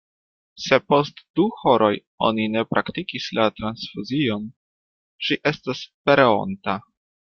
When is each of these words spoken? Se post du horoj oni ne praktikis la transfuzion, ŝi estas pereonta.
Se 0.67 0.77
post 0.91 1.19
du 1.39 1.43
horoj 1.57 1.89
oni 2.29 2.47
ne 2.55 2.63
praktikis 2.71 3.27
la 3.41 3.45
transfuzion, 3.59 4.49
ŝi 5.29 5.39
estas 5.53 5.83
pereonta. 6.09 6.79